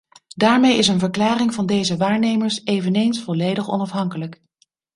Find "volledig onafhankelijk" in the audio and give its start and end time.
3.23-4.41